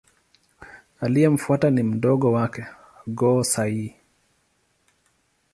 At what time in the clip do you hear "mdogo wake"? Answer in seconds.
1.83-2.65